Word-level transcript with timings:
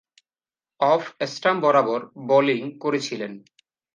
Off stump 0.79 1.61
বরাবর 1.63 1.99
bowling 2.27 2.61
করেছিলেন। 2.79 3.31